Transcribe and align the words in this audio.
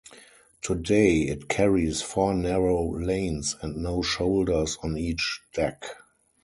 Today, 0.63 1.27
it 1.27 1.47
carries 1.47 2.01
four 2.01 2.33
narrow 2.33 2.91
lanes 2.97 3.55
and 3.61 3.75
no 3.77 4.01
shoulders 4.01 4.79
on 4.81 4.97
each 4.97 5.41
deck. 5.53 5.85